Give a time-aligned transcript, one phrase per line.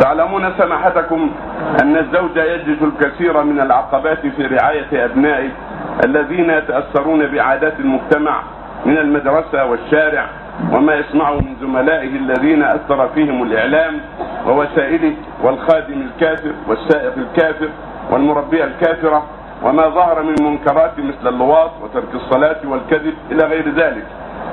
[0.00, 1.30] تعلمون سماحتكم
[1.82, 5.50] أن الزوج يجد الكثير من العقبات في رعاية أبنائه
[6.04, 8.42] الذين يتأثرون بعادات المجتمع
[8.86, 10.26] من المدرسة والشارع
[10.72, 14.00] وما يسمعه من زملائه الذين أثر فيهم الإعلام
[14.46, 17.68] ووسائله والخادم الكافر والسائق الكافر
[18.10, 19.22] والمربية الكافرة
[19.62, 24.04] وما ظهر من منكرات مثل اللواط وترك الصلاة والكذب إلى غير ذلك.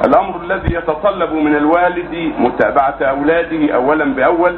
[0.05, 4.55] الأمر الذي يتطلب من الوالد متابعة أولاده أولا بأول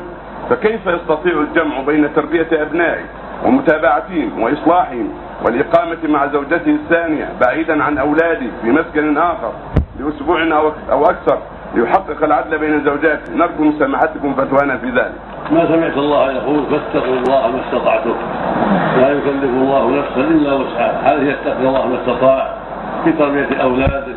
[0.50, 3.04] فكيف يستطيع الجمع بين تربية أبنائه
[3.46, 5.10] ومتابعتهم وإصلاحهم
[5.46, 9.52] والإقامة مع زوجته الثانية بعيدا عن أولاده في مسكن آخر
[10.00, 10.44] لأسبوع
[10.92, 11.38] أو أكثر
[11.76, 15.14] ليحقق العدل بين زوجاته؟ نرجو من سماحتكم فتوانا في ذلك.
[15.52, 18.16] ما سمعت الله يقول فاتقوا الله ما استطعتم.
[18.98, 21.14] لا يكلف الله نفسا إلا وسعها.
[21.14, 22.54] هذه يتقي الله ما استطاع
[23.04, 24.14] في تربية أولاده؟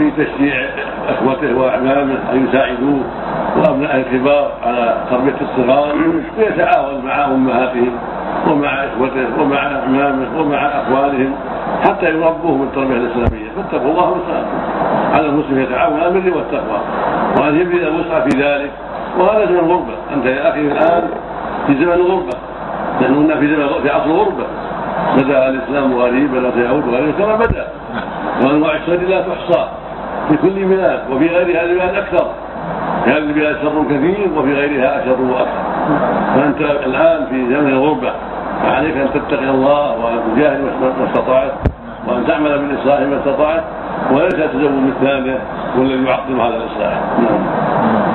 [0.00, 0.54] وفي تشجيع
[1.08, 3.00] أخوته واعمامه أن يساعدوه
[3.56, 5.94] وأبناء الكبار على تربية الصغار
[6.38, 7.98] ويتعاون مع أمهاتهم
[8.46, 11.34] ومع إخوته ومع أعمامه ومع أخوانهم
[11.88, 13.50] حتى يربوهم التربيه الإسلامية.
[13.56, 14.44] فاتقوا الله ما
[15.14, 16.80] على المسلم يتعاون على البر والتقوى.
[17.40, 18.70] وأن يبذل الوسع في ذلك.
[19.18, 19.94] وهذا زمن الغربة.
[20.14, 21.08] أنت يا أخي الآن
[21.66, 22.36] في زمن الغربة.
[23.02, 24.44] نحن كنا في زمن في عصر الغربة.
[25.16, 27.68] بدأ الإسلام غريبا وسيعود غريبا كما بدأ.
[28.44, 29.68] وأنواع الشر لا تحصى.
[30.30, 32.26] في كل بلاد وفي غيرها البلاد أكثر.
[33.04, 35.62] في هذه البلاد شر كثير وفي غيرها أشر وأكثر.
[36.34, 38.12] فأنت الآن في زمن الغربة
[38.62, 41.52] فعليك أن تتقي الله وأن تجاهد ما استطعت
[42.08, 43.62] وأن تعمل بالإصلاح ما استطعت
[44.12, 45.38] وليس تزوج الثانية
[45.78, 47.00] والذي يعظم هذا الإصلاح.
[47.18, 48.10] نعم.